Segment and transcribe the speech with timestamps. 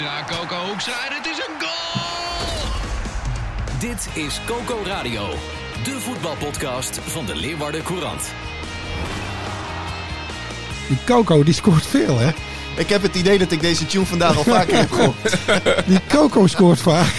[0.00, 2.02] Hoekstra, Coco Hoekstra, het is een goal!
[3.78, 5.28] Dit is Coco Radio,
[5.84, 8.22] de voetbalpodcast van de Leeuwarden Courant.
[10.88, 12.30] Die Coco die scoort veel, hè?
[12.76, 15.36] Ik heb het idee dat ik deze tune vandaag al vaker heb gehoord.
[15.88, 17.12] Die Coco scoort vaak.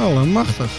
[0.00, 0.70] Allemachtig.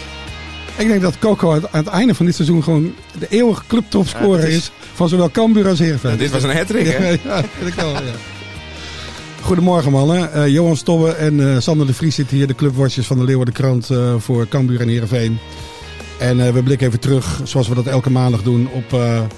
[0.76, 4.46] Ik denk dat Coco aan het einde van dit seizoen gewoon de eeuwige clubtopscorer Ja,
[4.48, 4.56] is...
[4.56, 6.16] is- van zowel Cambuur als Heerenveen.
[6.16, 7.08] dit was een hat-trick, hè?
[7.08, 8.12] Ja, ja, vind ik wel, ja.
[9.44, 10.32] Goedemorgen mannen.
[10.32, 13.54] Eh, Johan Stobbe en eh, Sander de Vries zitten hier, de clubwatchers van de Leeuwarden
[13.54, 15.38] Krant eh, voor Cambuur en Heerenveen.
[16.18, 18.90] En we blikken even terug, zoals we dat elke maandag doen, op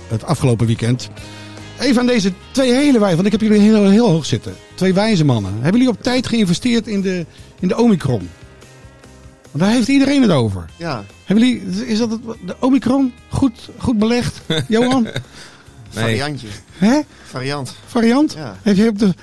[0.09, 1.11] het afgelopen weekend.
[1.79, 4.55] Even aan deze twee hele wijze, want ik heb jullie heel, heel hoog zitten.
[4.75, 5.53] Twee wijze mannen.
[5.53, 7.27] Hebben jullie op tijd geïnvesteerd in de,
[7.61, 8.29] in de Omicron?
[9.51, 10.65] Want daar heeft iedereen het over.
[10.77, 15.09] Ja, Hebben jullie, is dat het, de Omicron goed, goed belegd, Johan?
[15.91, 16.49] variantje.
[16.73, 17.01] Hè?
[17.25, 17.77] Variant.
[17.87, 18.33] Variant?
[18.33, 18.57] Ja.
[18.63, 19.15] Heb je, op de,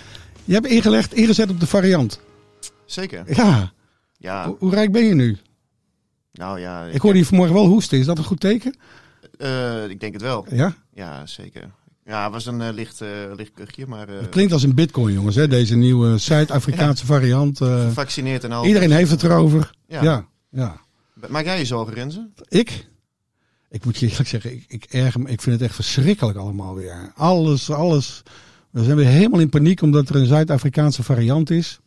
[0.45, 2.19] je hebt ingelegd, ingezet op de variant.
[2.86, 3.23] Zeker.
[3.36, 3.72] Ja.
[4.17, 5.38] Ja, Hoe, hoe rijk ben je nu?
[6.31, 6.85] nou ja.
[6.85, 7.97] Ik hoorde je vanmorgen wel hoesten.
[8.00, 8.75] Is dat een goed teken?
[9.38, 10.45] eh, ik denk het wel.
[10.50, 10.75] Ja.
[10.94, 11.72] Ja, zeker.
[12.05, 13.02] Ja, het was een eh, licht,
[13.35, 15.35] licht kuchje, maar Het klinkt als een bitcoin, jongens.
[15.35, 15.47] Hè?
[15.47, 17.57] Deze nieuwe Zuid-Afrikaanse variant.
[17.57, 18.66] gevaccineerd en al.
[18.66, 19.72] iedereen heeft het erover.
[19.88, 20.03] Ja.
[20.03, 20.25] Ja.
[20.50, 20.81] ja.
[21.30, 22.33] Maak jij je zorgen?
[22.47, 22.88] Ik?
[23.69, 25.30] Ik moet je eerlijk zeggen, ik, ik erger me.
[25.30, 27.11] Ik vind het echt verschrikkelijk allemaal weer.
[27.16, 28.23] Alles, alles.
[28.73, 31.79] We zijn weer helemaal in paniek omdat er een Zuid-Afrikaanse variant is.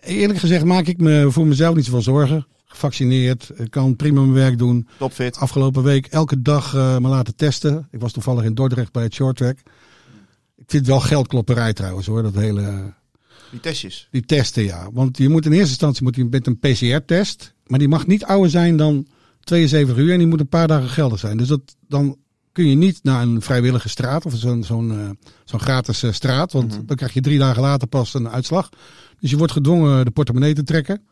[0.00, 2.46] Eerlijk gezegd maak ik me voor mezelf niet zoveel zorgen.
[2.64, 4.88] Gevaccineerd, ik kan prima mijn werk doen.
[4.98, 5.36] Topfit.
[5.36, 7.88] Afgelopen week elke dag eh, me laten testen.
[7.90, 9.58] Ik was toevallig in Dordrecht bij het shorttrack.
[10.56, 12.94] Ik vind het wel geldklopperij trouwens hoor, dat hele...
[13.50, 14.08] Die testjes.
[14.10, 14.88] Die testen, ja.
[14.92, 17.54] Want je moet in eerste instantie moet je met een PCR-test.
[17.66, 19.06] Maar die mag niet ouder zijn dan
[19.40, 20.12] 72 uur.
[20.12, 21.36] En die moet een paar dagen geldig zijn.
[21.36, 22.16] Dus dat, dan
[22.58, 24.26] kun je niet naar een vrijwillige straat.
[24.26, 25.10] Of zo'n zo'n eh,
[25.44, 26.52] zo'n gratis eh, straat.
[26.52, 28.68] Want dan krijg je drie dagen later pas een uitslag.
[29.20, 31.02] Dus je wordt gedwongen de portemonnee te trekken.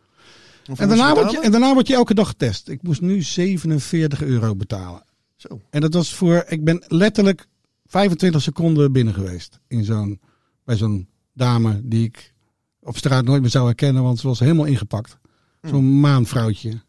[0.76, 2.68] En daarna, word je, en daarna word je elke dag getest.
[2.68, 5.04] Ik moest nu 47 euro betalen.
[5.36, 5.60] Zo.
[5.70, 6.44] En dat was voor...
[6.48, 7.46] Ik ben letterlijk
[7.84, 9.60] 25 seconden binnen geweest.
[9.68, 10.20] In zo'n,
[10.64, 12.34] bij zo'n dame die ik
[12.80, 14.02] op straat nooit meer zou herkennen.
[14.02, 15.18] Want ze was helemaal ingepakt.
[15.62, 16.80] Zo'n maanvrouwtje.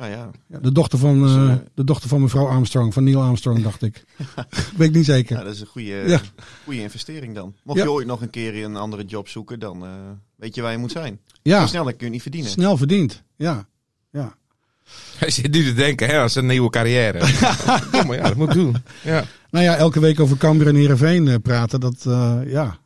[0.00, 0.30] Nou ja.
[0.48, 2.92] Ja, de, dochter van, Dus, eh, eh, de dochter van mevrouw Armstrong.
[2.92, 4.04] Van Neil Armstrong, dacht ik.
[4.76, 5.36] Weet ik niet zeker.
[5.36, 6.20] ja, dat is een goede, Ja.
[6.64, 7.54] goede investering dan.
[7.64, 7.84] Mocht Ja.
[7.84, 9.90] je ooit nog een keer een andere job zoeken, dan eh,
[10.36, 11.20] weet je waar je moet zijn.
[11.42, 12.50] Ja, Zo snel kun je niet verdienen.
[12.50, 13.22] snel verdiend.
[13.36, 13.66] Ja,
[14.10, 14.34] ja.
[15.18, 17.18] Hij zit nu te denken, hè, als een nieuwe carrière.
[17.92, 18.76] Kom maar, ja, dat moet doen.
[19.02, 19.24] Ja.
[19.50, 21.80] Nou ja, elke week over Cambuur en Heerenveen eh, praten.
[21.80, 22.78] Dat, eh, ja.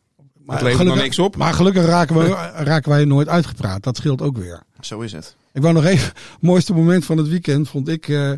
[0.44, 1.36] Maar Het levert nog niks op.
[1.36, 3.82] Maar gelukkig raken, we, raken wij nooit uitgepraat.
[3.82, 4.62] Dat scheelt ook weer.
[4.80, 5.36] Zo is het.
[5.54, 8.31] Ik wou nog even, het mooiste moment van het weekend vond ik eh,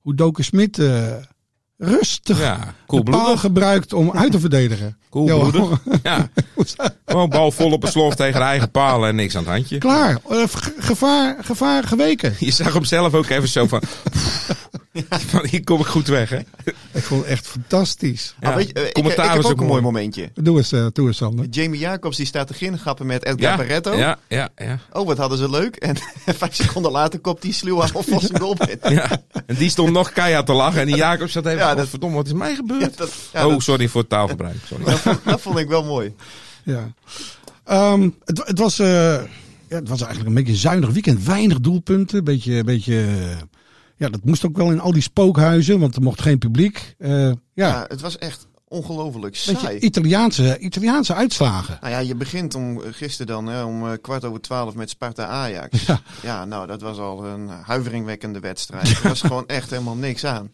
[0.00, 1.02] hoe Doke Smit eh,
[1.78, 2.74] rustig Ja,
[3.04, 4.96] paal gebruikt om uit te verdedigen.
[5.26, 6.28] Johan, Ja.
[7.06, 9.78] Gewoon bal vol op een slof tegen de eigen palen en niks aan het handje.
[9.78, 12.34] Klaar, Eh, ge- gevaar, gevaar geweken.
[12.38, 13.82] Je zag hem zelf ook even zo van...
[15.30, 16.38] van hier kom ik goed weg, hè?
[16.92, 18.34] Ik vond het echt fantastisch.
[18.40, 20.30] Ja, Ah, weet je, eh, ik, ik commentaar heb was ook een mooi momentje.
[20.34, 21.46] Doe eens, eh, doe eens Sander.
[21.50, 23.96] Jamie Jacobs die staat te gringappen met Edgar Ja, Barretto.
[23.96, 25.76] ja, ja, ja, Oh, wat hadden ze leuk.
[25.76, 25.96] En
[26.36, 28.92] vijf seconden later kopt die sluw aan of was een goal binnen.
[28.92, 29.22] ja.
[29.46, 30.80] En die stond nog keihard te lachen.
[30.80, 31.58] En die Jacob zat even...
[31.58, 32.80] Ja, dat- verdomme, wat is mij gebeurd?
[32.80, 34.56] Ja, dat, ja, oh, dat, sorry voor het taalgebruik.
[34.68, 34.84] Sorry.
[34.84, 36.14] dat, vond, dat vond ik wel mooi.
[36.64, 36.92] Ja.
[37.64, 38.86] Ehm, het, het, was, eh,
[39.68, 41.24] ja, het was eigenlijk een beetje een zuinig weekend.
[41.24, 42.24] Weinig doelpunten.
[42.24, 43.04] Beetje, beetje,
[43.96, 46.94] ja, dat moest ook wel in al die spookhuizen, want er mocht geen publiek.
[46.98, 49.78] Eh, ja, Ja, het was echt ongelooflijk saai.
[49.78, 51.78] Italiaanse, Italiaanse uitslagen.
[51.80, 54.90] Nou ja, je begint om eh, gisteren dan hè, om eh, kwart over twaalf met
[54.90, 55.82] Sparta Ajax.
[55.86, 56.00] Ja.
[56.22, 56.44] Ja.
[56.44, 58.88] nou, dat was al een huiveringwekkende wedstrijd.
[58.88, 60.50] Er was gewoon echt helemaal niks aan.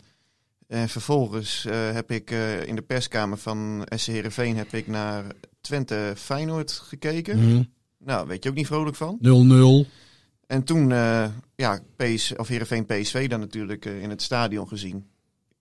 [0.67, 2.31] En vervolgens heb ik
[2.67, 5.25] in de perskamer van SC Heerenveen heb ik naar
[5.61, 7.39] Twente Feyenoord gekeken.
[7.39, 7.63] Mhm.
[7.99, 9.19] Nou, weet je ook niet vrolijk van.
[9.23, 9.89] 0-0.
[10.51, 11.25] En toen, eh
[11.57, 15.07] ja, PS, of Heerenveen PSV dan natuurlijk eh, in het stadion gezien.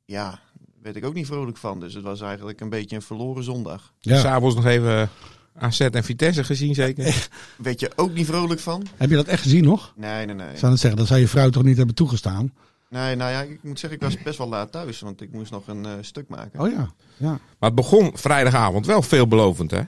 [0.05, 0.39] Ja,
[0.81, 1.79] werd ik ook niet vrolijk van.
[1.79, 3.93] Dus het was eigenlijk een beetje een verloren zondag.
[3.99, 4.19] Ja.
[4.19, 5.09] S'avonds nog even
[5.57, 7.27] AZ en Vitesse gezien zeker?
[7.57, 8.87] Weet je ook niet vrolijk van?
[8.95, 9.93] Heb je dat echt gezien nog?
[9.95, 10.51] Nee, nee, nee.
[10.51, 12.53] Ik zou het zeggen, dat zou je vrouw toch niet hebben toegestaan?
[12.89, 15.51] Nee, nou ja, ik moet zeggen, ik was best wel laat thuis, want ik moest
[15.51, 16.59] nog een eh, stuk maken.
[16.59, 16.91] Oh ja.
[17.17, 17.29] ja.
[17.29, 19.81] Maar het begon vrijdagavond wel veelbelovend, hè?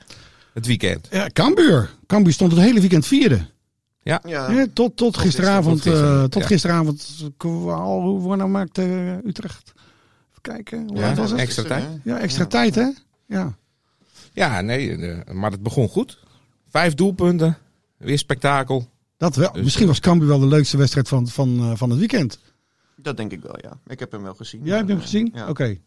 [0.54, 1.08] het weekend.
[1.12, 1.90] Ja, Cambuur.
[2.08, 3.46] Cambuur stond het hele weekend vierde.
[4.04, 5.82] Ja, Ja, tot, tot gisteravond.
[5.82, 6.48] Tot eh, tot ja.
[6.48, 7.30] gisteravond.
[7.38, 9.72] Kwaal, hoe nou maakte eh, Utrecht?
[10.30, 10.88] Even kijken.
[10.88, 11.40] Hoe Ja, laat was het?
[11.40, 11.86] extra tijd.
[12.04, 12.90] Ja, extra tijd hè?
[13.26, 13.54] Ja.
[14.34, 16.20] Ja, nee, eh, maar het begon goed.
[16.70, 17.58] Vijf doelpunten,
[17.98, 18.90] weer spektakel.
[19.18, 19.52] Dat wel.
[19.52, 22.40] Dus, Misschien was Cambuur wel de leukste wedstrijd van, van, eh, van het weekend.
[22.96, 23.80] Dat denk ik wel, ja.
[23.88, 24.62] Ik heb hem wel gezien.
[24.64, 25.32] Jij hebt hem Maar, gezien?
[25.34, 25.50] ja.
[25.50, 25.78] Oké.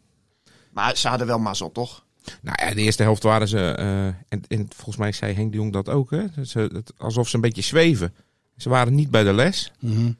[0.73, 2.05] Maar ze hadden wel mazzel, toch?
[2.43, 5.57] Nou ja, de eerste helft waren ze, eh, en, en volgens mij zei Henk de
[5.57, 6.45] Jong dat ook, hè?
[6.45, 8.15] Ze, het, alsof ze een beetje zweven.
[8.57, 9.73] Ze waren niet bij de les.
[9.81, 10.13] Mhm.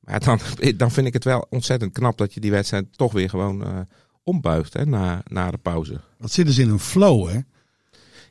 [0.00, 0.40] Maar dan,
[0.76, 3.78] dan vind ik het wel ontzettend knap dat je die wedstrijd toch weer gewoon eh,
[4.22, 6.00] ombuigt hè, na, na de pauze.
[6.18, 7.40] Dat zit dus in een flow hè?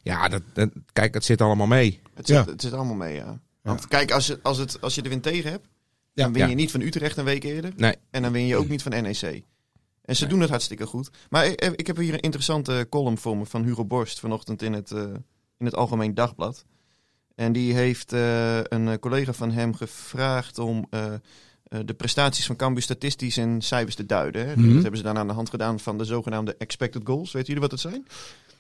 [0.02, 2.00] Ja, dat, dat- kijk, het zit allemaal mee.
[2.14, 2.52] Het zit, Ja.
[2.52, 3.40] het zit allemaal mee, ja.
[3.62, 5.68] Want kijk, als, je, als, het, als je de wind tegen hebt,
[6.14, 6.56] dan win je Ja.
[6.56, 7.74] niet van Utrecht een week eerder.
[7.76, 7.96] Nee.
[8.12, 9.44] En dan win je ook niet van NEC.
[10.10, 11.10] En ze doen het hartstikke goed.
[11.30, 14.74] Maar ik, ik heb hier een interessante column voor me van Hugo Borst vanochtend in
[14.74, 15.02] het, eh,
[15.58, 16.66] in het Algemeen Dagblad.
[17.36, 21.14] En die heeft eh, een collega van hem gevraagd om eh,
[21.86, 24.48] de prestaties van Cambuur statistisch in cijfers te duiden.
[24.48, 24.56] Hè.
[24.56, 24.74] Mhm.
[24.74, 27.32] Dat hebben ze dan aan de hand gedaan van de zogenaamde expected goals.
[27.32, 28.08] Weten jullie wat het zijn?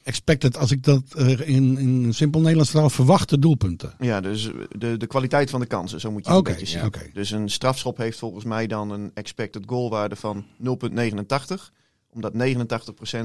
[0.03, 3.93] Expected, als ik dat eh, in, in simpel Nederlands verhaal verwachte doelpunten.
[3.99, 6.79] Ja, dus de, de kwaliteit van de kansen, zo moet je het Oké, een beetje
[6.79, 6.91] zien.
[6.91, 7.11] ja.
[7.13, 11.71] Dus een strafschop heeft volgens mij dan een expected goal waarde van 0,89.
[12.13, 12.37] Omdat 89%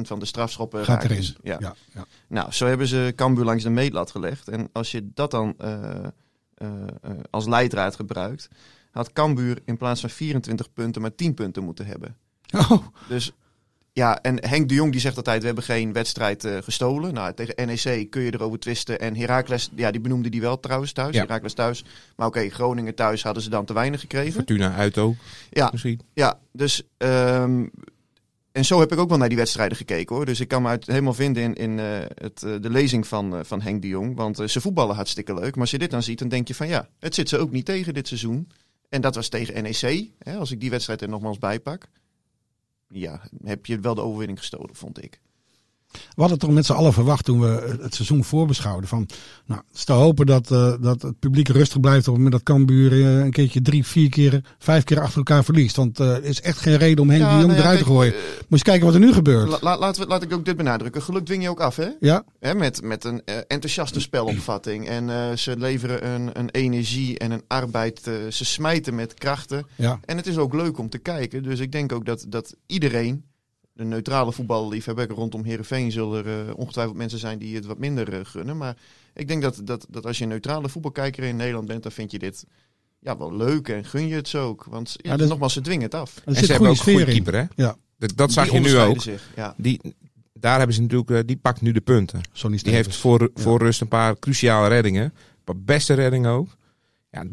[0.01, 1.19] van de strafschoppen Gaat erin.
[1.19, 1.37] is.
[1.43, 1.57] Ja.
[1.61, 2.07] Ja, ja.
[2.29, 4.49] Nou, zo hebben ze Cambuur langs de meetlat gelegd.
[4.49, 6.05] En als je dat dan eh, eh,
[7.03, 8.49] eh, als leidraad gebruikt,
[8.94, 12.17] had Cambuur in plaats van 24 punten maar 10 punten moeten hebben.
[12.55, 13.32] Oh, Dus
[13.93, 17.14] ja, en Henk de Jong die zegt altijd, we hebben geen wedstrijd eh, gestolen.
[17.14, 19.00] Nou, tegen NEC kun je erover twisten.
[19.00, 21.14] En Heracles, ja, die benoemde die wel trouwens thuis.
[21.14, 21.20] Ja.
[21.20, 21.85] Heracles thuis.
[22.17, 24.32] Maar oké, Groningen thuis hadden ze dan te weinig gekregen.
[24.32, 25.14] Fortuna uit ook,
[25.50, 26.00] Ja, misschien.
[26.12, 26.82] ja dus...
[26.97, 27.67] ehm,
[28.52, 30.25] en zo heb ik ook wel naar die wedstrijden gekeken hoor.
[30.26, 33.44] Dus ik kan me uit, helemaal vinden in, in eh, het, eh, de lezing van,
[33.44, 34.17] van Henk de Jong.
[34.17, 35.52] Want ze voetballen hartstikke leuk.
[35.52, 37.50] Maar als je dit dan ziet, dan denk je van ja, het zit ze ook
[37.50, 38.49] niet tegen dit seizoen.
[38.94, 40.11] En dat was tegen NEC.
[40.19, 41.88] Hè, als ik die wedstrijd er nogmaals bij pak.
[42.88, 45.20] Ja, heb je wel de overwinning gestolen, vond ik.
[46.14, 48.88] We hadden toch met z'n allen verwacht toen we het seizoen voorbeschouwden.
[48.88, 49.08] Van,
[49.46, 52.32] nou, het is te hopen dat, eh, dat het publiek rustig blijft op het moment
[52.32, 55.76] dat Cambuur eh, een keertje drie, vier keer, vijf keer achter elkaar verliest.
[55.76, 57.79] Want eh, er is echt geen reden om Henk Ja, de Jong nou ja, eruit
[57.79, 58.12] te gooien.
[58.12, 59.49] Moet je eens kijken wat er nu gebeurt.
[59.49, 61.02] La, la- laten we, laat ik ook dit benadrukken.
[61.02, 61.88] Geluk dwing je ook af, hè?
[62.00, 64.88] ja, Hè, met, met een enthousiaste spelopvatting.
[64.88, 68.00] En ze leveren een, een energie en een arbeid.
[68.31, 69.67] ze smijten met krachten.
[69.76, 70.00] ja.
[70.05, 71.43] En het is ook leuk om te kijken.
[71.43, 73.25] Dus ik denk ook dat, dat iedereen,
[73.75, 78.12] de neutrale voetballiefhebber rondom Heerenveen, zullen er eh, ongetwijfeld mensen zijn die het wat minder
[78.12, 78.56] eh, gunnen.
[78.56, 78.76] Maar
[79.15, 82.11] ik denk dat, dat, dat als je een neutrale voetbalkijker in Nederland bent, dan vind
[82.11, 82.44] je dit
[82.99, 84.65] ja, wel leuk en gun je het zo ook.
[84.65, 86.21] Want ja, Ja, dat- nogmaals, ze dwingen het af.
[86.25, 87.44] En ze hebben ook een goede keeper, hè?
[87.55, 89.03] Ja, Dat, dat zag Die je nu ook.
[89.03, 89.55] Zich, ja.
[89.56, 89.81] Die,
[90.32, 92.21] daar hebben ze natuurlijk, eh, die pakt nu de punten.
[92.32, 95.03] Sonny Die heeft voor, voor rust een paar cruciale reddingen.
[95.05, 95.12] Een
[95.44, 96.56] paar beste reddingen ook.
[97.11, 97.25] Ja,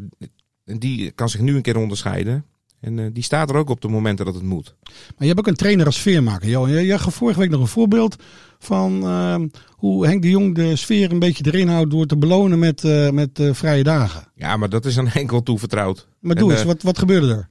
[0.64, 2.44] en die kan zich nu een keer onderscheiden.
[2.82, 4.74] En eh, die staat er ook op de momenten dat het moet.
[4.84, 6.48] Maar je hebt ook een trainer als sfeermaker.
[6.48, 6.70] Johan.
[6.70, 8.16] Je, je gaf vorige week nog een voorbeeld
[8.58, 12.58] van ehm, hoe Henk de Jong de sfeer een beetje erin houdt door te belonen
[12.58, 14.24] met, eh, met eh, vrije dagen.
[14.34, 16.08] Ja, maar dat is aan enkel toevertrouwd.
[16.20, 17.48] Maar En, doe eens, wat, wat gebeurde er?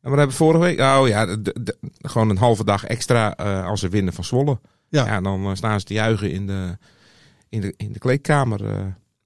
[0.00, 3.28] Maar we hebben vorige week, oh ja, de- de- gewoon een halve dag extra
[3.66, 4.60] als ze winnen van Zwolle.
[4.88, 5.06] Ja.
[5.06, 6.76] Ja, dan staan ze te juichen in de,
[7.48, 8.64] in de, in de kleedkamer.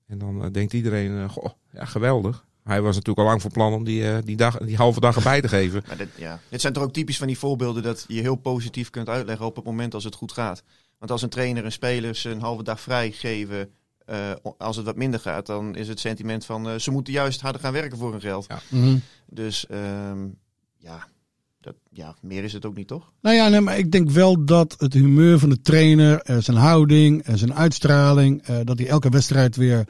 [0.06, 2.44] en dan denkt iedereen, goh, ja, geweldig.
[2.64, 5.16] Hij was natuurlijk al lang van plan om die, eh, die, dag, die halve dag
[5.16, 5.85] erbij te geven.
[5.87, 6.40] Maar dit, ja.
[6.49, 9.56] dit zijn toch ook typisch van die voorbeelden dat je heel positief kunt uitleggen op
[9.56, 10.62] het moment als het goed gaat.
[10.99, 13.71] Want als een trainer en spelers een halve dag vrij geven
[14.04, 17.40] eh, als het wat minder gaat, dan is het sentiment van eh, ze moeten juist
[17.40, 18.47] harder gaan werken voor hun geld.
[18.49, 18.61] Ja.
[18.68, 18.97] Mhm.
[19.26, 20.26] Dus ehm,
[20.78, 21.09] ja,
[21.61, 23.12] dat, ja, meer is het ook niet, toch?
[23.21, 27.23] Nou ja, nee, maar ik denk wel dat het humeur van de trainer, zijn houding,
[27.23, 29.85] eh, zijn uitstraling, eh, dat hij elke wedstrijd weer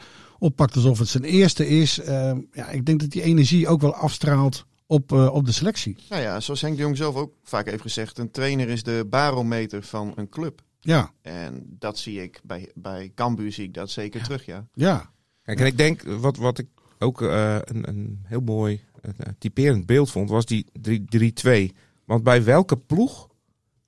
[0.44, 1.98] oppakt alsof het zijn eerste is.
[1.98, 5.96] Eh, ja, ik denk dat die energie ook wel afstraalt op, eh, op de selectie.
[6.08, 9.06] Nou ja, zoals Henk de Jong zelf ook vaak heeft gezegd, een trainer is de
[9.10, 10.62] barometer van een club.
[10.80, 14.66] Ja, En dat zie ik bij, bij Cambuur zie ik dat zeker terug, ja.
[14.74, 15.10] ja.
[15.42, 16.66] Kijk, en ik denk, wat, wat ik
[16.98, 21.76] ook eh, een, een heel mooi eh, typerend beeld vond, was die 3 3-2.
[22.04, 23.28] Want bij welke ploeg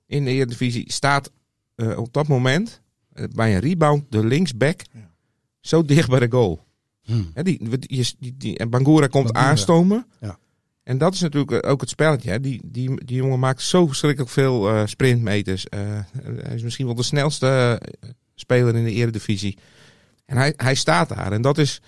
[0.05, 1.31] in de Eredivisie staat
[1.75, 2.81] eh, op dat moment
[3.35, 5.11] bij een rebound de linksback Ja.
[5.59, 6.65] Zo dicht bij de goal?
[7.03, 7.21] Hm.
[7.33, 9.49] Hè, die, die, die, die, en Bangura komt Bangura.
[9.51, 10.05] aanstomen.
[10.21, 10.37] Ja.
[10.83, 12.29] En dat is natuurlijk ook het spelletje.
[12.29, 12.39] Hè.
[12.39, 15.67] Die, die, die jongen maakt zo verschrikkelijk veel eh, sprintmeters.
[15.69, 15.79] Eh,
[16.23, 19.57] hij is misschien wel de snelste eh, speler in de eredivisie.
[20.25, 21.31] En hij, hij staat daar.
[21.31, 21.81] En dat is,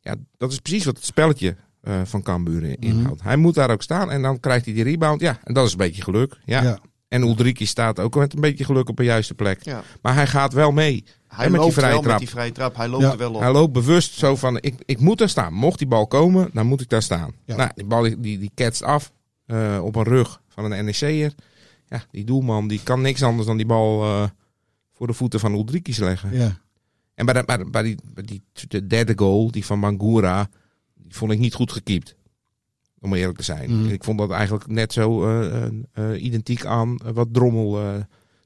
[0.00, 2.74] ja, dat is precies wat het spelletje eh, van Cambuur Mhm.
[2.78, 3.22] inhoudt.
[3.22, 5.20] Hij moet daar ook staan en dan krijgt hij die rebound.
[5.20, 6.38] Ja, en dat is een beetje geluk.
[6.44, 6.62] Ja.
[6.62, 6.78] Ja.
[7.08, 9.64] En Ulriki staat ook met een beetje geluk op de juiste plek.
[9.64, 9.82] ja.
[10.02, 11.04] Maar hij gaat wel mee.
[11.36, 12.12] Hij met die loopt vrije wel trap.
[12.12, 12.76] met die vrije trap.
[12.76, 13.10] Hij loopt Ja.
[13.12, 13.40] er wel op.
[13.40, 15.52] Hij loopt bewust zo van, ik, ik moet daar staan.
[15.52, 17.32] Mocht die bal komen, dan moet ik daar staan.
[17.44, 17.56] Ja.
[17.56, 19.12] Nou, die bal die, die, die ketst af
[19.46, 21.32] eh, op een rug van een NEC'er.
[21.88, 24.28] Ja, die doelman die kan niks anders dan die bal eh,
[24.92, 26.32] voor de voeten van Ulrikis leggen.
[26.38, 26.58] Ja.
[27.14, 30.48] En bij, de, bij, de- bij die, bij die de derde goal, die van Bangura,
[30.94, 32.14] die vond ik niet goed gekiept.
[33.00, 33.80] Om eerlijk te zijn.
[33.80, 33.88] Mhm.
[33.92, 35.24] Ik vond dat eigenlijk net zo
[35.92, 37.80] eh, identiek aan wat Drommel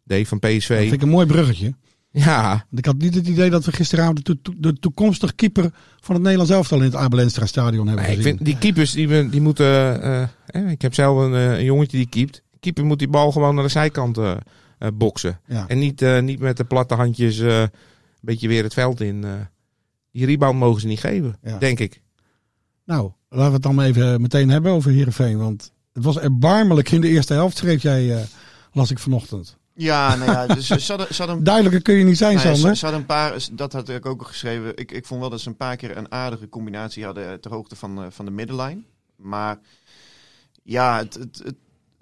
[0.05, 0.79] deed van Dat PSV.
[0.81, 1.75] vind ik een mooi bruggetje.
[2.11, 5.71] Ja, Want ik had niet het idee dat we gisteravond de, to- de toekomstig keeper
[6.01, 8.37] van het Nederlands elftal in het Abel Enstra stadion hebben Nee, ik gezien.
[8.37, 10.03] vind die keepers die, die moeten.
[10.03, 12.35] eh, eh, ik heb zelf een, eh, een jongetje die keept.
[12.51, 14.37] De keeper moet die bal gewoon naar de zijkant eh,
[14.95, 15.41] boksen.
[15.47, 15.69] Ja.
[15.69, 17.69] En niet, niet met de platte handjes een
[18.21, 19.25] beetje weer het veld in.
[20.13, 21.59] die rebound mogen ze niet geven, Ja.
[21.59, 22.01] denk ik.
[22.85, 25.39] Nou, laten we het dan maar even meteen hebben over Heerenveen.
[25.39, 28.25] Want het was erbarmelijk in de eerste helft, schreef jij,
[28.73, 29.57] las ik vanochtend.
[29.81, 32.55] Ja, nou ja, dus ze hadden, ze hadden Duidelijker kun je niet zijn, Nou ja,
[32.55, 32.71] Sander.
[32.73, 34.77] ze, ze hadden een paar, dat had ik ook geschreven.
[34.77, 37.77] Ik, ik vond wel dat ze een paar keer een aardige combinatie hadden ter hoogte
[37.77, 38.85] van, eh, van de middenlijn.
[39.17, 39.59] Maar
[40.63, 41.55] ja, het, het, het,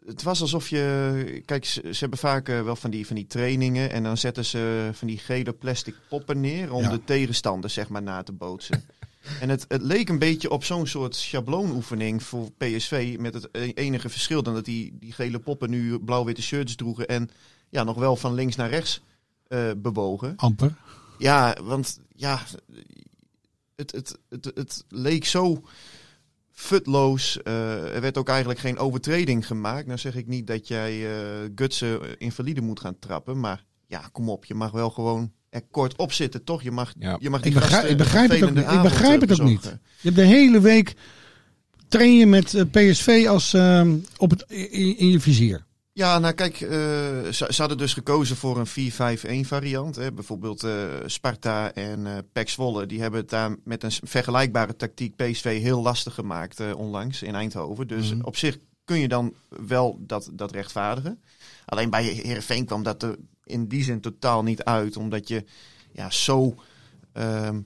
[0.07, 1.43] het was alsof je.
[1.45, 3.91] Kijk, ze, ze hebben vaak eh, wel van die, van die trainingen.
[3.91, 6.91] En dan zetten ze van die gele plastic poppen neer om Ja.
[6.91, 8.85] de tegenstander zeg maar na te bootsen.
[9.41, 13.17] En het, het leek een beetje op zo'n soort schabloonoefening voor PSV.
[13.19, 17.07] Met het e- enige verschil dan dat die, die gele poppen nu blauw-witte shirts droegen.
[17.07, 17.31] En
[17.77, 19.01] ja, nog wel van links naar rechts
[19.49, 20.33] eh, bewogen.
[20.37, 20.75] Amper.
[21.19, 22.41] Ja, want ja,
[23.75, 25.63] het, het, het, het leek zo
[26.53, 27.43] futloos.
[27.43, 29.87] Eh, er werd ook eigenlijk geen overtreding gemaakt.
[29.87, 33.41] Nou zeg ik niet dat jij eh Gutsen invalide moet gaan trappen.
[33.41, 34.45] Maar ja, kom op.
[34.45, 36.63] Je mag wel gewoon er kort op zitten, toch?
[36.63, 37.17] Je mag, Ja.
[37.21, 38.71] je mag die Ik begrijp, gasten ik begrijp het ook niet.
[38.71, 39.63] Ik begrijp het ook niet.
[39.65, 40.95] Je hebt de hele week
[41.89, 45.66] train je met PSV als ehm, op het, in, in je vizier.
[45.97, 46.69] Ja, nou kijk, eh,
[47.33, 48.67] ze, ze hadden dus gekozen voor een
[49.45, 49.97] 4-5-1 variant.
[49.97, 50.13] Hè.
[50.13, 55.17] Bijvoorbeeld eh, Sparta en eh Pek Zwolle, die hebben het daar met een vergelijkbare tactiek
[55.17, 57.89] PSV heel lastig gemaakt onlangs in Eindhoven.
[57.89, 58.25] Dus Mhm.
[58.25, 61.23] op zich kun je dan wel dat, dat rechtvaardigen.
[61.65, 65.45] Alleen bij Herenveen kwam dat er in die zin totaal niet uit, omdat je
[65.93, 66.55] ja, zo
[67.13, 67.61] ehm,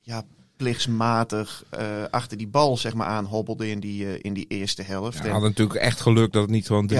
[0.00, 0.24] ja,
[0.68, 5.18] plichtsmatig eh, achter die bal zeg maar, aanhobbelde in die, eh, in die eerste helft.
[5.18, 6.92] Ja, En- had natuurlijk echt geluk dat het niet gewoon 3-4-0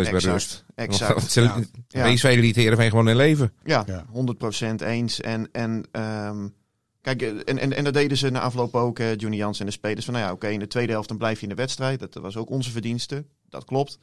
[0.00, 0.64] is bij rust.
[0.74, 1.14] exact.
[1.14, 1.60] Want ze- Ja.
[1.88, 2.12] Ja.
[2.12, 3.52] PSV liet Heerenveen gewoon in leven.
[3.64, 4.04] Ja, Ja.
[4.12, 5.20] 100% eens.
[5.20, 6.48] En, en ehm,
[7.00, 9.66] kijk, eh, en, en, en dat deden ze na afloop ook, eh Johnny Jans en
[9.66, 10.04] de spelers.
[10.04, 12.00] Van nou ja, oké, in de tweede helft dan blijf je in de wedstrijd.
[12.00, 13.24] Dat was ook onze verdienste.
[13.48, 13.98] Dat klopt.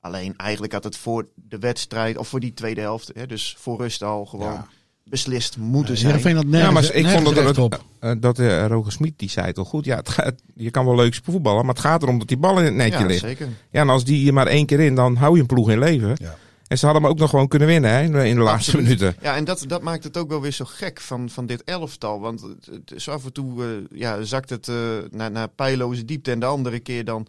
[0.00, 3.78] Alleen eigenlijk had het voor de wedstrijd, of voor die tweede helft, hè, dus voor
[3.80, 4.66] rust al gewoon Ja.
[5.10, 6.14] Beslist moeten zijn.
[6.22, 7.84] Nergens, ja, maar ik vond dat, nergens dat, op.
[7.98, 9.84] eh, dat eh, Roger Smit die zei het al goed.
[9.84, 12.58] Ja, het gaat, je kan wel leuk voetballen, maar het gaat erom dat die bal
[12.58, 13.20] in het netje ja, ligt.
[13.20, 13.48] zeker.
[13.70, 15.78] Ja, en als die je maar één keer in, dan hou je een ploeg in
[15.78, 16.16] leven.
[16.20, 16.36] Ja.
[16.66, 19.16] En ze hadden hem ook nog gewoon kunnen winnen hè, in de- laatste minuten.
[19.22, 22.20] Ja, en dat, dat maakt het ook wel weer zo gek van, van dit elftal.
[22.20, 22.40] Want
[22.70, 24.74] het, is af en toe eh, ja, zakt het eh,
[25.10, 26.30] naar, naar pijloze diepte.
[26.30, 27.26] En de andere keer dan,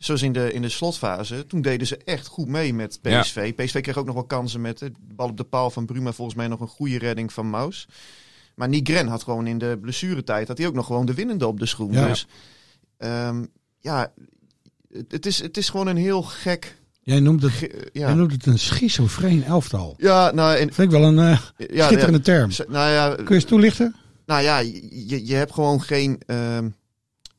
[0.00, 3.54] zoals in de, in de slotfase, toen deden ze echt goed mee met PSV.
[3.54, 6.12] PSV kreeg ook nog wel kansen met eh, de bal op de paal van Bruma.
[6.12, 7.88] Volgens mij nog een goede redding van Maus.
[8.54, 11.58] Maar Nigren had gewoon in de blessuretijd had hij ook nog gewoon de winnende op
[11.58, 11.92] de schoen.
[11.92, 12.06] Ja.
[12.06, 12.26] Dus
[12.96, 13.44] ehm,
[13.80, 14.12] ja,
[14.92, 16.78] het, het, is, het is gewoon een heel gek...
[17.02, 18.14] Jij noemt het, ge- jij ja.
[18.14, 19.94] noemt het een schizofreen elftal.
[19.98, 21.38] ja, nou, en, Vind ik wel een eh,
[21.68, 22.50] ja, schitterende term.
[22.68, 23.94] nou ja, Kun je eens toelichten?
[24.26, 26.20] Nou ja, je, je hebt gewoon geen.
[26.26, 26.68] ehm,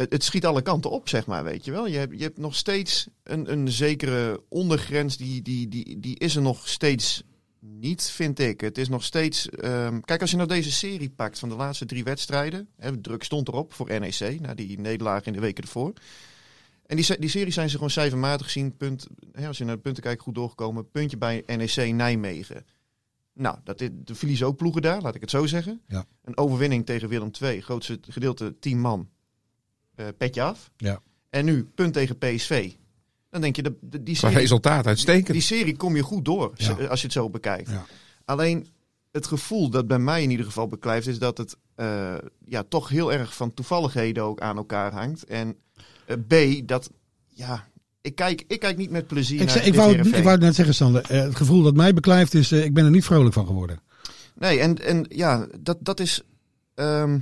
[0.02, 1.88] het, het schiet alle kanten op, zeg maar, weet je wel.
[1.88, 6.36] Je hebt, je hebt nog steeds een, een zekere ondergrens, die, die, die, die is
[6.36, 7.24] er nog steeds
[7.60, 8.62] niet, vind ik.
[8.62, 9.50] Het is nog steeds.
[9.50, 12.68] ehm, kijk, als je nou deze serie pakt van de laatste drie wedstrijden.
[12.78, 15.94] Hè, druk stond erop voor NEC, na die nederlaag in de weken ervoor.
[16.86, 18.78] En die, die serie zijn ze gewoon cijfermatig gezien.
[18.78, 20.92] Punt, hè, als je naar de punten kijkt, goed doorgekomen.
[20.92, 22.66] Puntje bij NEC Nijmegen.
[23.34, 25.82] Nou, dat is, de verliezen ook ploegen daar, laat ik het zo zeggen.
[25.88, 26.06] Ja.
[26.24, 29.10] Een overwinning tegen Willem II, grootste gedeelte 10 man.
[30.02, 30.72] Eh, petje af.
[30.78, 31.02] Ja.
[31.30, 32.72] En nu punt tegen PSV.
[33.30, 35.28] Dan denk je, de, de- die, serie, resultaat uitstekend.
[35.32, 36.66] die serie kom je goed door, Ja.
[36.66, 37.70] z- als je het zo bekijkt.
[37.70, 37.86] Ja.
[38.26, 38.68] Alleen
[39.12, 42.14] het gevoel dat bij mij in ieder geval beklijft, is dat het eh,
[42.46, 45.24] ja, toch heel erg van toevalligheden ook aan elkaar hangt.
[45.24, 45.56] En
[46.06, 46.90] eh, B, dat
[47.28, 47.68] ja,
[48.02, 50.56] ik kijk, ik kijk niet met plezier Ik, naar ik, wou, ik wou het net
[50.56, 51.02] zeggen, Sander.
[51.02, 53.80] Eh, het gevoel dat mij beklijft is, eh, ik ben er niet vrolijk van geworden.
[54.36, 56.22] Nee, en, en ja, dat, dat is
[56.76, 57.20] ehm,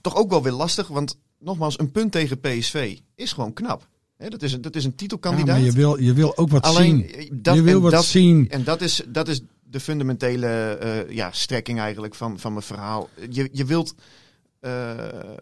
[0.00, 0.88] toch ook wel weer lastig.
[0.88, 3.88] Want nogmaals, een punt tegen PSV is gewoon knap.
[4.16, 5.56] Hè, dat, is, een- dat is een Ja, titelkandidaat.
[5.56, 7.12] maar je wil, je wil ook wat Alleen, zien.
[7.14, 8.50] eh, dat, je wil en wat dat, zien.
[8.50, 9.40] En dat is, dat is
[9.70, 13.08] de fundamentele eh, ja, strekking eigenlijk van, van mijn verhaal.
[13.30, 13.94] Je, je wilt
[14.60, 14.94] eh,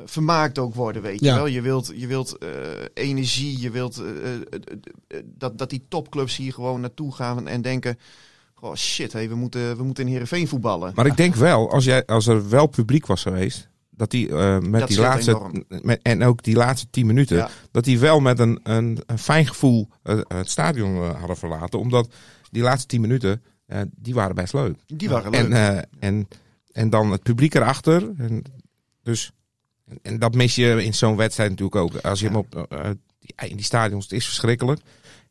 [0.05, 1.35] vermaakt ook worden, weet je Ja.
[1.35, 1.47] wel.
[1.47, 2.49] Je wilt, je wilt eh,
[2.95, 4.03] energie, je wilt
[5.25, 7.99] dat, dat die topclubs hier gewoon naartoe gaan en denken...
[8.59, 10.93] Goh, oh shit, hey, we, moeten, we moeten in Heerenveen voetballen.
[10.95, 14.59] Maar ik denk wel, als, jij, als er wel publiek was geweest, dat die eh,
[14.59, 15.51] met Dat die laatste
[15.83, 17.51] met, en ook die laatste tien minuten, Ja.
[17.71, 21.79] dat die wel met een, een, een fijn gevoel eh, het stadion eh, hadden verlaten,
[21.79, 22.09] omdat
[22.51, 24.79] die laatste tien minuten, eh, die waren best leuk.
[24.87, 25.41] Die waren leuk.
[25.45, 26.29] En, eh, en,
[26.73, 28.11] en dan het publiek erachter.
[28.19, 28.43] En,
[29.03, 29.33] dus,
[29.89, 31.97] en, en dat mis je in zo'n wedstrijd natuurlijk ook.
[31.97, 34.81] Als je hem op eh, die, in die stadions, het is verschrikkelijk.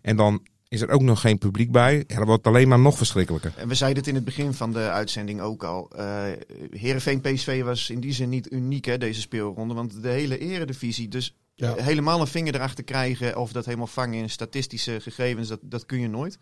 [0.01, 1.95] En dan is er ook nog geen publiek bij.
[2.07, 3.53] Ja, dan wordt het alleen maar nog verschrikkelijker.
[3.57, 5.89] En we zeiden het in het begin van de uitzending ook al.
[5.95, 6.23] eh
[6.69, 9.73] Heerenveen PSV was in die zin niet uniek, hè, deze speelronde.
[9.73, 11.73] Want de hele eredivisie, dus Ja.
[11.77, 13.37] helemaal een vinger erachter krijgen...
[13.37, 16.37] of dat helemaal vangen in statistische gegevens, dat, dat kun je nooit.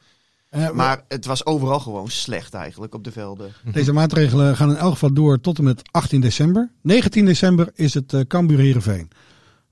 [0.49, 3.53] Eh, Maar het was overal gewoon slecht eigenlijk op de velden.
[3.73, 6.71] Deze maatregelen gaan in elk geval door tot en met 18 december.
[6.81, 9.09] 19 december is het eh Cambuur Heerenveen.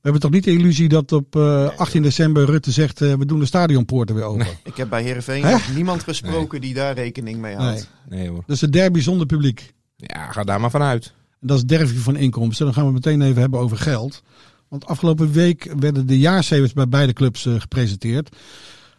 [0.02, 3.02] We hebben toch niet de illusie dat op eh, 18 december Rutte zegt...
[3.02, 4.48] eh, we doen de stadionpoorten weer open.
[4.64, 7.90] Ik heb bij nog niemand gesproken die daar rekening mee houdt.
[8.10, 8.20] Nee.
[8.20, 8.44] Nee hoor.
[8.46, 9.74] Dat is de derby zonder publiek.
[9.96, 11.14] Ja, ga daar maar vanuit.
[11.42, 12.66] En dat is derby van inkomsten.
[12.66, 14.24] Dan gaan we meteen even hebben over geld.
[14.68, 18.36] Want afgelopen week werden de jaarcijfers bij beide clubs eh, gepresenteerd.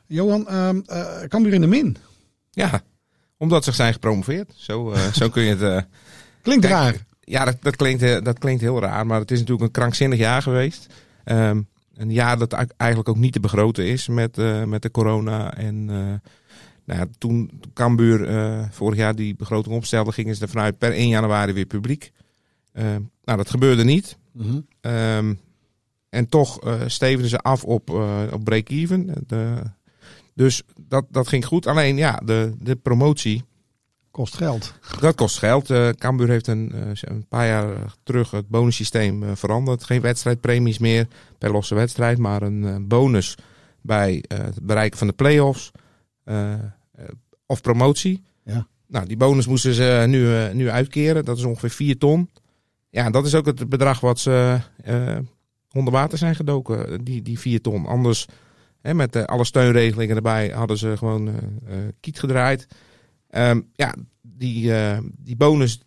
[0.06, 1.96] Johan, ehm eh Cambuur in de min.
[2.50, 2.82] Ja,
[3.36, 4.52] omdat ze zijn gepromoveerd.
[4.56, 5.62] Zo, eh, zo kun je het...
[5.62, 5.80] eh,
[6.42, 7.06] Klinkt Kijk, raar.
[7.24, 10.42] Ja, dat, dat, klinkt, dat klinkt heel raar, maar het is natuurlijk een krankzinnig jaar
[10.42, 10.86] geweest.
[11.24, 11.60] Ehm,
[11.94, 15.54] een jaar dat eigenlijk- ook niet te begroten is met, eh, met de corona.
[15.56, 15.96] En eh,
[16.84, 20.92] nou ja, toen Cambuur eh, vorig jaar die begroting opstelde, gingen ze er vanuit per
[20.92, 22.12] 1 januari weer publiek.
[22.72, 24.16] Ehm, nou, dat gebeurde niet.
[24.32, 24.60] Mhm.
[24.80, 25.34] Ehm,
[26.08, 27.90] en toch stevenden ze af op,
[28.32, 29.14] op break-even.
[29.26, 29.62] De-
[30.34, 31.66] Dus dat, dat ging goed.
[31.66, 33.44] Alleen ja, de, de promotie,
[34.12, 34.74] Kost geld.
[35.00, 35.70] dat kost geld.
[35.70, 39.84] Eh Cambuur heeft een, eh, een paar jaar terug het bonussysteem eh, veranderd.
[39.84, 41.06] Geen wedstrijdpremies meer
[41.38, 43.36] per losse wedstrijd, maar een bonus
[43.80, 45.70] bij het bereiken van de play-offs
[47.46, 48.22] of promotie.
[48.44, 48.66] Ja.
[48.86, 51.24] Nou, die bonus moesten ze nu, nu uitkeren.
[51.24, 52.30] Dat is ongeveer 4 ton.
[52.90, 54.58] Ja, dat is ook het bedrag wat ze
[55.72, 57.86] onder water zijn gedoken, die, die 4 ton.
[57.86, 58.26] Anders,
[58.80, 61.34] hè, met alle steunregelingen erbij, hadden ze gewoon
[62.00, 62.66] kiet gedraaid.
[63.32, 65.80] Ehm, ja, die, eh, die bonus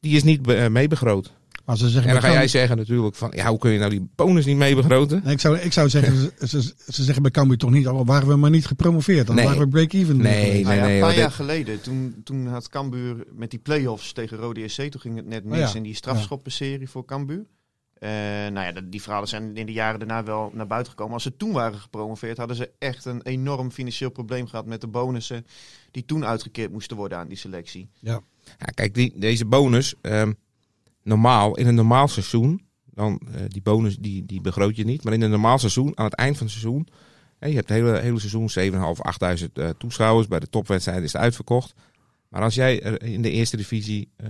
[0.00, 1.34] die is niet be- eh, meebegroot.
[1.64, 3.90] Maar ze zeggen En dan ga jij zeggen natuurlijk van, ja, hoe kun je nou
[3.90, 5.20] die bonus niet meebegroten?
[5.24, 6.16] Nee, ik, zou, ik zou zeggen,
[6.48, 9.26] ze, ze, ze zeggen bij Cambuur toch niet, al waren we maar niet gepromoveerd.
[9.26, 9.44] Dan Nee.
[9.44, 10.16] waren we break-even.
[10.16, 10.64] Nee, geweest.
[10.64, 14.12] Nou ja, nee, een paar jaar dit- geleden, toen, toen had Cambuur met die play-offs
[14.12, 17.44] tegen Rode SC, toen ging het net mis Oh ja, in die strafschoppenserie voor Cambuur.
[17.98, 18.10] Eh,
[18.52, 21.14] nou ja, die verhalen zijn in de jaren daarna wel naar buiten gekomen.
[21.14, 24.86] Als ze toen waren gepromoveerd, hadden ze echt een enorm financieel probleem gehad met de
[24.86, 25.46] bonussen
[25.90, 27.88] die toen uitgekeerd moesten worden aan die selectie.
[28.00, 28.20] Ja,
[28.74, 30.32] kijk, die, deze bonus, ehm,
[31.02, 35.04] normaal, in een normaal seizoen, dan eh, die bonus die, die begroot je niet.
[35.04, 36.88] Maar in een normaal seizoen, aan het eind van het seizoen,
[37.38, 39.00] hè, je hebt het hele, hele seizoen 7.500,
[39.38, 40.28] 8.000 eh, toeschouwers.
[40.28, 41.74] Bij de topwedstrijden is het uitverkocht.
[42.28, 44.28] Maar als jij in de eerste divisie eh,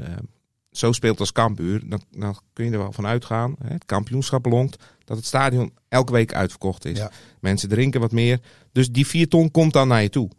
[0.76, 3.54] zo speelt als Cambuur, dan, dan kun je er wel van uitgaan.
[3.64, 6.98] Hè, het kampioenschap longt, dat het stadion elke week uitverkocht is.
[6.98, 7.10] Ja.
[7.40, 8.40] Mensen drinken wat meer.
[8.72, 10.30] Dus die 4 ton komt dan naar je toe.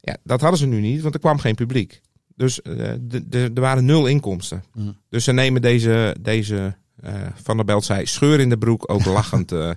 [0.00, 2.00] Ja, dat hadden ze nu niet, want er kwam geen publiek.
[2.36, 2.90] Dus eh,
[3.32, 4.64] er waren nul inkomsten.
[4.74, 4.96] Mm.
[5.08, 9.04] Dus ze nemen deze, deze eh, Van der Belt zei, scheur in de broek, ook
[9.18, 9.52] lachend.
[9.52, 9.70] eh.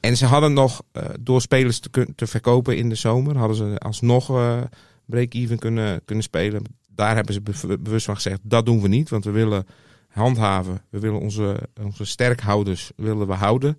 [0.00, 0.82] En ze hadden nog,
[1.20, 4.30] door spelers te, te verkopen in de zomer, hadden ze alsnog
[5.04, 6.62] break-even kunnen, kunnen spelen.
[6.96, 7.40] Daar hebben ze
[7.80, 9.08] bewust van gezegd, dat doen we niet.
[9.08, 9.66] Want we willen
[10.08, 13.78] handhaven, we willen onze, onze sterkhouders willen we houden.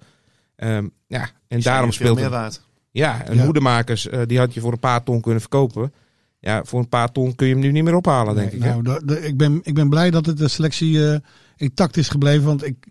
[0.56, 2.34] Ehm, ja, en daarom speelt meer het.
[2.34, 2.66] waard.
[2.92, 3.44] Ja, en Ja.
[3.44, 5.94] hoedemakers, eh, die had je voor een paar ton kunnen verkopen.
[6.40, 8.66] Ja, voor een paar ton kun je hem nu niet meer ophalen, denk Nee, ik.
[8.66, 11.20] nou, de- de- ik, ben, ik ben blij dat het de selectie eh,
[11.56, 12.46] intact is gebleven.
[12.46, 12.88] Want ik,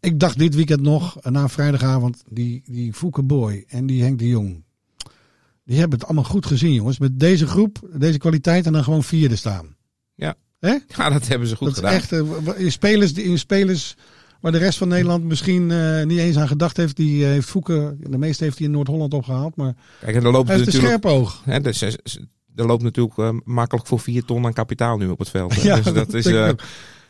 [0.00, 4.18] ik dacht dit weekend nog, eh, na vrijdagavond, die, die Fouke Boy en die Henk
[4.18, 4.64] de Jong.
[5.66, 6.98] Die hebben het allemaal goed gezien, jongens.
[6.98, 9.74] Met deze groep, deze kwaliteit en dan gewoon vierde staan.
[10.96, 11.92] Ja, dat hebben ze goed dat gedaan.
[11.92, 12.20] echt eh,
[12.56, 13.96] in spelers, die- in spelers
[14.40, 16.96] waar de rest van Nederland misschien eh, niet eens aan gedacht heeft.
[16.96, 19.56] Die eh, heeft Fouke, de meeste heeft hij in Noord-Holland opgehaald.
[19.56, 21.42] Maar Kijk, en loopt hij heeft een scherp oog.
[21.44, 21.82] hè, dus,
[22.54, 25.54] er loopt natuurlijk makkelijk voor vier ton aan kapitaal nu op het veld.
[25.62, 26.60] Ja, dus dat is, ook.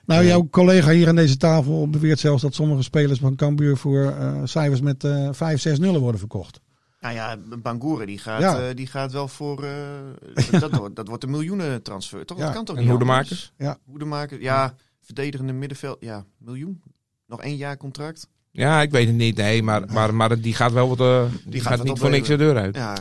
[0.07, 4.14] Nou, jouw collega hier aan deze tafel beweert zelfs dat sommige spelers van Cambuur voor
[4.45, 6.61] cijfers met eh 5, 6 nullen worden verkocht.
[7.07, 8.59] Nou ja, Bangure die gaat, Ja.
[8.69, 9.64] eh, die gaat wel voor.
[9.64, 12.27] eh, dat, wordt, dat wordt een miljoenen transfer.
[12.27, 12.38] Toch?
[12.38, 12.45] Ja.
[12.45, 12.90] Dat kan toch en niet?
[12.90, 14.40] Hoedemakers.
[14.40, 15.97] Ja, verdedigende middenveld.
[16.01, 16.83] Ja, miljoen.
[17.27, 18.29] Nog één jaar contract.
[18.51, 19.37] Ja, ik weet het niet.
[19.37, 21.01] Nee, maar, maar, maar die gaat wel wat.
[21.01, 22.75] eh, die, gaat niet voor niks de deur uit.
[22.75, 22.95] Ja,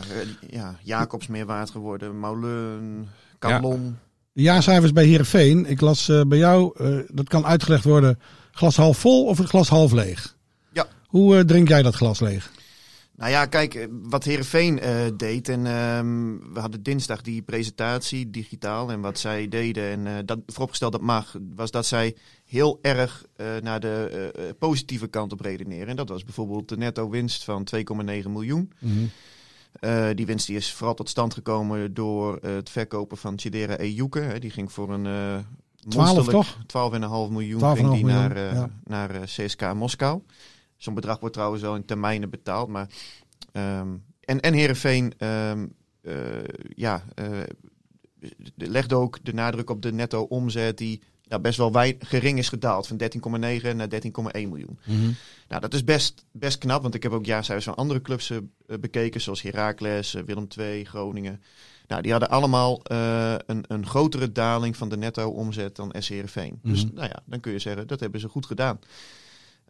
[0.48, 2.20] ja Jacobs meer waard geworden.
[2.20, 3.98] Mauleun, Kablon.
[4.32, 8.18] De jaarcijfers bij Heerenveen, ik las eh, bij jou, eh, dat kan uitgelegd worden,
[8.50, 10.36] glas half vol of het glas half leeg?
[10.72, 10.86] Ja.
[11.06, 12.50] Hoe eh, drink jij dat glas leeg?
[13.16, 14.80] Nou ja, kijk, eh, wat Herenveen
[15.16, 15.48] deed.
[15.48, 18.90] En ehm, we hadden dinsdag die presentatie digitaal.
[18.90, 23.26] En wat zij deden, en eh, dat vooropgesteld dat mag, was dat zij heel erg
[23.36, 25.88] eh, naar de eh, eh, positieve kant op redeneren.
[25.88, 28.72] En dat was bijvoorbeeld de netto winst van 2,9 miljoen.
[29.80, 33.76] Eh, die winst die is vooral tot stand gekomen door eh, het verkopen van Chidera
[33.76, 34.36] Ejuke.
[34.38, 35.38] Die ging voor een eh
[35.88, 37.28] 12 monsterlijk toch?
[37.28, 38.70] 12,5 miljoen 12,5 ging die miljoen, naar, eh, ja.
[38.84, 40.22] naar eh, CSK Moskou.
[40.76, 42.68] Zo'n bedrag wordt trouwens wel in termijnen betaald.
[42.68, 42.88] Maar,
[43.52, 43.88] ehm,
[44.20, 45.66] en, en Heerenveen ehm,
[46.02, 46.14] eh,
[46.74, 47.26] ja, eh,
[48.56, 52.48] legde ook de nadruk op de netto omzet die ja, best wel wei- gering is
[52.48, 52.86] gedaald.
[52.86, 54.78] Van 13,9 naar 13,1 miljoen.
[54.86, 55.10] Mhm.
[55.48, 58.38] Nou, dat is best, best knap, want ik heb ook jaarcijfers van andere clubs eh,
[58.80, 61.42] bekeken, zoals Heracles, Willem II, Groningen.
[61.86, 66.58] Nou, die hadden allemaal een, een grotere daling van de netto-omzet dan SC Heerenveen.
[66.62, 66.94] Dus Mhm.
[66.94, 68.78] nou ja, dan kun je zeggen, dat hebben ze goed gedaan.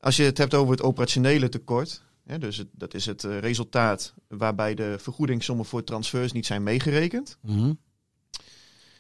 [0.07, 3.39] Als je het hebt over het operationele tekort, hè, dus het, dat is het eh,
[3.39, 7.39] resultaat waarbij de vergoedingssommen voor transfers niet zijn meegerekend.
[7.43, 7.73] Mhm.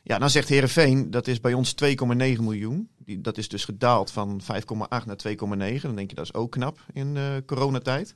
[0.02, 2.88] Ja, dan zegt Herenveen dat is bij ons 2,9 miljoen.
[2.98, 4.46] Die, dat is dus gedaald van 5,8
[4.88, 5.80] naar 2,9.
[5.80, 8.14] Dan denk je dat is ook knap in eh, coronatijd.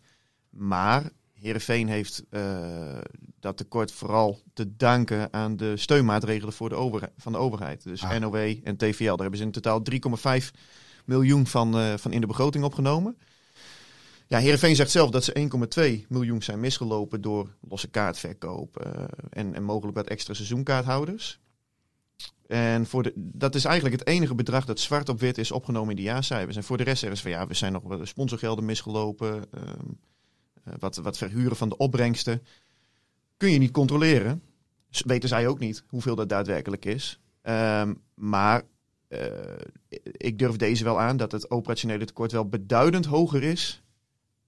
[0.48, 2.98] Maar Herenveen heeft eh,
[3.40, 7.82] dat tekort vooral te danken aan de steunmaatregelen voor de van de overheid.
[7.82, 8.20] Dus Ah.
[8.20, 9.04] NOW en TVL.
[9.04, 10.50] Daar hebben ze in totaal 3,5
[11.04, 13.16] miljoen van, eh, van in de begroting opgenomen.
[14.26, 19.54] Ja, Heerenveen zegt zelf dat ze 1,2 miljoen zijn misgelopen door losse kaartverkoop eh, en,
[19.54, 21.40] en mogelijk wat extra seizoenkaarthouders.
[22.46, 25.90] En voor de, dat is eigenlijk het enige bedrag dat zwart op wit is opgenomen
[25.90, 26.56] in de jaarcijfers.
[26.56, 29.44] En voor de rest zeggen ze van ja, we zijn nog wat sponsorgelden misgelopen.
[29.52, 29.86] ehm,
[30.64, 32.42] eh, wat, wat verhuren van de opbrengsten.
[33.36, 34.42] Kun je niet controleren.
[34.88, 37.20] Weten zij ook niet hoeveel dat daadwerkelijk is.
[37.42, 38.62] Ehm, maar
[39.10, 39.30] eh,
[40.02, 43.82] ik durf deze wel aan dat het operationele tekort wel beduidend hoger is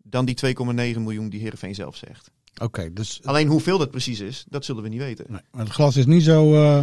[0.02, 2.30] dan die 2,9 miljoen die Heerenveen zelf zegt.
[2.62, 5.24] Oké, dus Alleen hoeveel dat precies is, dat zullen we niet weten.
[5.28, 6.82] nee, maar het glas is niet zo, eh,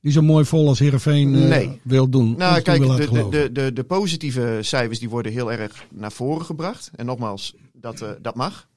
[0.00, 1.80] niet zo mooi vol als Heerenveen eh, Nee.
[1.82, 2.34] wil doen.
[2.36, 6.90] Nou, kijk, de, de, de, de, positieve cijfers die worden heel erg naar voren gebracht.
[6.96, 8.68] En nogmaals, dat, dat mag.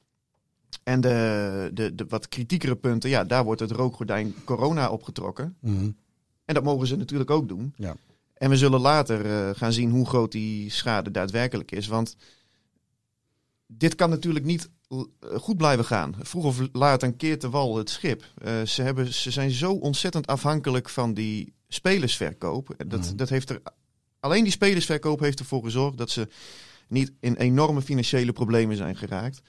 [0.84, 5.56] En de, de, de wat kritiekere punten, ja, daar wordt het rookgordijn corona opgetrokken.
[5.62, 5.90] Mhm.
[6.46, 7.74] En dat mogen ze natuurlijk ook doen.
[7.76, 7.96] Ja.
[8.46, 11.88] En we zullen later eh, gaan zien hoe groot die schade daadwerkelijk is.
[11.88, 12.16] Want
[13.68, 15.00] dit kan natuurlijk niet eh,
[15.38, 16.16] goed blijven gaan.
[16.20, 18.24] Vroeg of laat een keer te wal het schip.
[18.38, 22.74] Eh, ze, hebben, ze zijn zo ontzettend afhankelijk van die spelersverkoop.
[22.88, 23.16] Dat, Mhm.
[23.16, 23.62] dat heeft er,
[24.20, 26.28] alleen die spelersverkoop heeft ervoor gezorgd dat ze
[26.88, 29.42] niet in enorme financiële problemen zijn geraakt.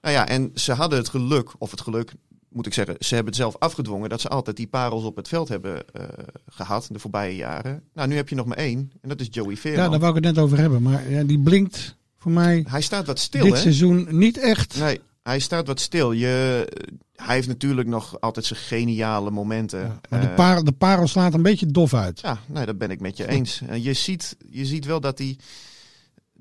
[0.00, 2.12] Nou ja, en ze hadden het geluk, of het geluk,
[2.52, 5.28] moet ik zeggen, ze hebben het zelf afgedwongen dat ze altijd die parels op het
[5.28, 6.04] veld hebben eh,
[6.46, 7.82] gehad de voorbije jaren.
[7.94, 9.82] Nou, nu heb je nog maar één en dat is Joey Veerman.
[9.84, 10.82] Ja, daar wou ik het net over hebben.
[10.82, 13.58] Maar ja, die blinkt voor mij Hij staat wat stil, dit hè?
[13.58, 14.78] seizoen niet echt.
[14.78, 16.12] Nee, hij staat wat stil.
[16.12, 16.66] Je,
[17.14, 19.80] hij heeft natuurlijk nog altijd zijn geniale momenten.
[19.80, 22.20] Ja, maar de, Eh, parel, de parel slaat een beetje dof uit.
[22.20, 23.60] ja, nee, dat ben ik met je eens.
[23.66, 25.36] En je, ziet, je ziet wel dat hij,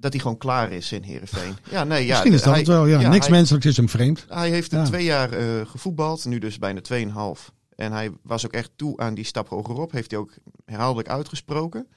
[0.01, 1.55] dat hij gewoon klaar is in Heerenveen.
[1.69, 2.85] Ja, nee, ja, Misschien is dat hij, het wel.
[2.85, 4.25] Ja, niks hij, menselijks is hem vreemd.
[4.29, 4.85] Hij heeft er Ja.
[4.85, 6.81] twee jaar eh, gevoetbald, nu dus bijna
[7.37, 7.51] 2,5.
[7.75, 9.91] En hij was ook echt toe aan die stap hogerop.
[9.91, 10.33] Heeft hij ook
[10.65, 11.87] herhaaldelijk uitgesproken.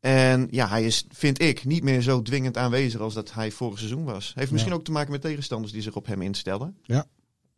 [0.00, 3.78] En ja, hij is, vind ik, niet meer zo dwingend aanwezig als dat hij vorig
[3.78, 4.32] seizoen was.
[4.34, 6.76] Heeft misschien ook te maken met tegenstanders die zich op hem instellen.
[6.82, 7.04] Ja.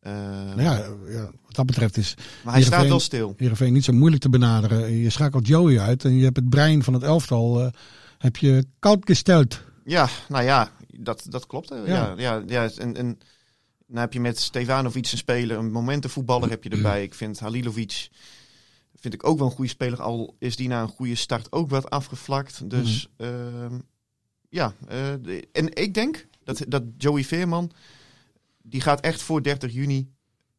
[0.03, 0.77] Nou ja,
[1.09, 3.35] ja, wat dat betreft is maar hij Heerenveen- staat wel stil.
[3.37, 4.91] Heerenveen niet zo moeilijk te benaderen.
[4.93, 7.67] Je schakelt Joey uit en je hebt het brein van het elftal eh,
[8.23, 9.61] heb je koud gesteld.
[9.85, 11.69] Ja, nou ja, dat, dat klopt.
[11.69, 11.85] Ja.
[11.87, 12.15] Ja.
[12.17, 13.19] Ja, ja, en, en
[13.87, 17.03] dan heb je met Stevanovic een speler, een momentenvoetballer heb je erbij.
[17.03, 18.09] Ik vind Halilovic
[18.95, 21.71] vind ik ook wel een goede speler, al is die na een goede start ook
[21.71, 22.71] wat afgevlakt.
[22.71, 23.79] Dus ehm,
[24.49, 27.71] ja, eh, de- en ik denk dat, dat Joey Veerman,
[28.63, 30.11] die gaat echt voor 30 juni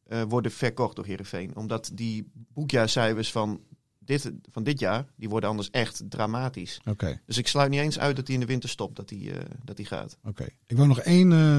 [0.04, 1.56] eh, worden verkocht door Heerenveen.
[1.56, 3.60] Omdat die boekjaarcijfers van
[4.04, 6.80] dit, van dit jaar, die worden anders echt dramatisch.
[6.84, 9.18] Oké, Dus ik sluit niet eens uit dat hij in de winter stopt, dat hij,
[9.18, 10.16] eh, dat hij gaat.
[10.24, 10.46] oké.
[10.66, 11.58] Ik wil nog één eh,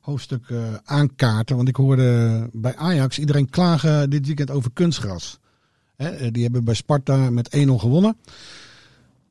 [0.00, 1.56] hoofdstuk eh, aankaarten.
[1.56, 5.38] Want ik hoorde bij Ajax iedereen klagen dit weekend over kunstgras.
[5.96, 8.16] Hè, die hebben bij Sparta met 1-0 gewonnen.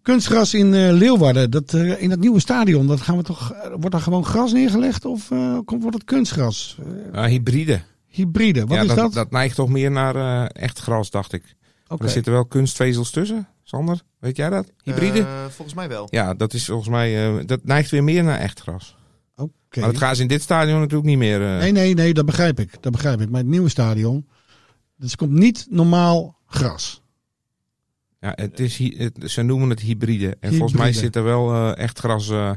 [0.02, 3.92] Kunstgras in eh, Leeuwarden, dat, eh, in dat nieuwe stadion, dat gaan we toch, wordt
[3.92, 6.78] daar gewoon gras neergelegd of eh, komt, wordt het kunstgras?
[7.14, 7.82] Hybride.
[8.08, 8.98] hybride, wat ja, is dat?
[8.98, 9.14] dat?
[9.14, 11.56] Dat neigt toch meer naar eh, echt gras, dacht ik.
[12.00, 13.48] Er zitten wel kunstvezels tussen.
[13.64, 14.72] Sander, weet jij dat?
[14.84, 15.20] Hybride?
[15.20, 16.08] Eh, volgens mij wel.
[16.10, 18.98] ja, dat is volgens mij, eh, dat neigt weer meer naar echt gras.
[19.36, 19.80] Oké.
[19.80, 21.42] Maar dat gaan ze in dit stadion natuurlijk niet meer.
[21.42, 22.82] eh, Nee, nee, nee, dat begrijp ik.
[22.82, 23.30] Dat begrijp ik.
[23.30, 24.28] Maar het nieuwe stadion,
[24.98, 27.02] dus komt niet normaal gras.
[28.20, 30.38] Ja, het is, het, ze noemen het hybride.
[30.40, 32.52] En volgens mij zit er wel eh, echt gras, eh,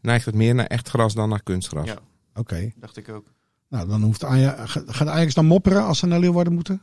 [0.00, 1.86] neigt het meer naar echt gras dan naar kunstgras.
[1.86, 1.98] Ja.
[2.34, 2.72] Oké.
[2.76, 3.32] Dacht ik ook.
[3.68, 6.82] Nou, dan hoeft Ajax, gaat Ajax dan mopperen als ze naar Leeuwarden moeten?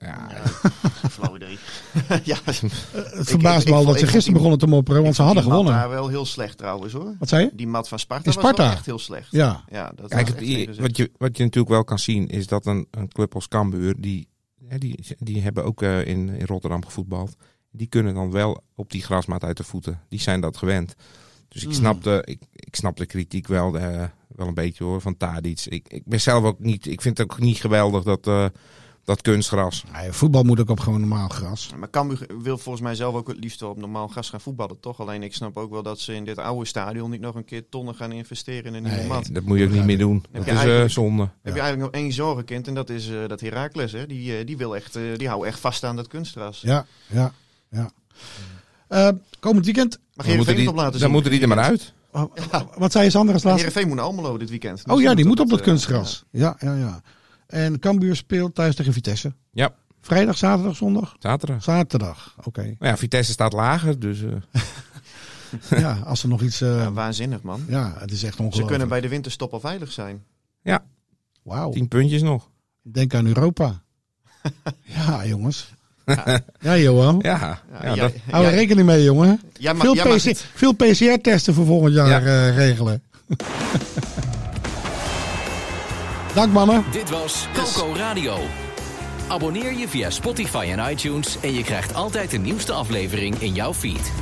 [0.00, 0.28] Ja,
[1.10, 1.58] Flauw idee.
[2.24, 5.72] ja, Het verbaast me al dat ze gisteren begonnen te mopperen, want ze hadden gewonnen.
[5.72, 7.14] daar wel heel slecht trouwens hoor.
[7.18, 7.50] Wat zei je?
[7.54, 8.48] Die mat van Sparta, Sparta?
[8.50, 9.28] was wel echt heel slecht.
[9.30, 9.64] Ja.
[9.70, 12.66] Ja, dat Kijk, het- je- wat, je, wat je natuurlijk wel kan zien is dat
[12.66, 14.28] een, een club als Cambuur, die,
[14.68, 17.36] hè, die, die hebben ook eh, in, in Rotterdam gevoetbald.
[17.72, 20.00] Die kunnen dan wel op die grasmaat uit de voeten.
[20.08, 20.94] Die zijn dat gewend.
[21.48, 21.76] Dus ik Hmm.
[21.78, 25.60] snap de, ik, ik snap de kritiek wel, eh, wel een beetje hoor, van Tadic.
[25.64, 28.44] Ik, ik ben zelf ook niet, ik vind het ook niet geweldig dat, eh,
[29.04, 29.84] dat kunstgras.
[30.10, 31.70] Voetbal moet ook op gewoon normaal gras.
[31.78, 34.80] Maar Cambuur wil volgens mij zelf ook het liefst wel op normaal gas gaan voetballen,
[34.80, 35.00] toch?
[35.00, 37.68] Alleen ik snap ook wel dat ze in dit oude stadion niet nog een keer
[37.68, 39.08] tonnen gaan investeren in een nieuwe Nee.
[39.08, 39.28] mat.
[39.34, 40.14] Dat moet je ook niet meer doen.
[40.14, 41.22] Heb Dat je is eh, eigenlijk- zonde.
[41.42, 44.06] Heb je eigenlijk nog één zorgenkind en dat is eh, dat Heracles, hè?
[44.06, 46.60] Die, eh, die wil echt, eh, die houden echt vast aan dat kunstgras.
[46.60, 47.32] Ja, ja,
[47.70, 47.90] ja.
[48.88, 49.08] Eh,
[49.40, 49.98] komend weekend.
[50.14, 51.00] Mag Dan je die, op laten zien?
[51.00, 51.92] dan moeten die er maar uit.
[52.12, 52.24] oh,
[52.76, 53.66] Wat zei je Sander als laatste?
[53.66, 54.84] Heerenveen moet naar Almelo dit weekend.
[54.84, 56.24] Dus Oh ja, die moet op dat kunstgras.
[56.30, 57.02] Ja, ja, ja.
[57.50, 59.32] En Cambuur speelt thuis tegen Vitesse.
[59.52, 61.16] Ja, Vrijdag, zaterdag, zondag?
[61.18, 61.62] zaterdag.
[61.62, 62.74] Zaterdag, oké.
[62.78, 64.30] Maar ja, Vitesse staat lager, dus eh,
[65.80, 66.60] Ja, als er nog iets...
[66.60, 67.64] eh, ja, waanzinnig man.
[67.68, 68.68] ja, het is echt Ze ongelooflijk.
[68.68, 70.24] kunnen bij de winterstop al veilig zijn.
[70.62, 70.84] ja,
[71.42, 71.70] Wauw.
[71.70, 72.48] tien puntjes nog.
[72.82, 73.82] Denk aan Europa.
[74.96, 75.74] ja, jongens.
[76.60, 77.18] Ja, Johan.
[77.22, 79.40] Ja, Ja, ja, jij- dat- Hou er rekening mee, jongen.
[79.60, 82.48] mag- Veel, PC veel PCR-testen voor volgend jaar Ja.
[82.48, 83.02] eh, regelen.
[86.34, 86.84] Dank, mannen.
[86.90, 88.36] Dit was Coco Radio.
[89.28, 93.74] Abonneer je via Spotify en iTunes en je krijgt altijd de nieuwste aflevering in jouw
[93.74, 94.12] feed.